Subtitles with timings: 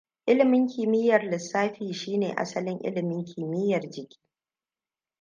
[0.25, 4.19] Ilimin kimiyyar lissafi shine asalin ilimin kimiyyar jiki.